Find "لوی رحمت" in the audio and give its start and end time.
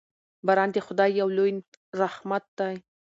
1.37-2.43